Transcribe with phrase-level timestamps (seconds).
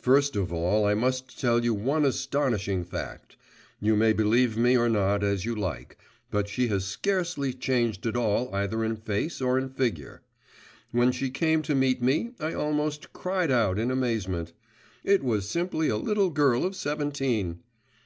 [0.00, 3.36] First of all I must tell you one astonishing fact:
[3.78, 5.98] you may believe me or not as you like,
[6.30, 10.22] but she has scarcely changed at all either in face or in figure.
[10.92, 14.54] When she came to meet me, I almost cried out in amazement;
[15.04, 17.58] it was simply a little girl of seventeen!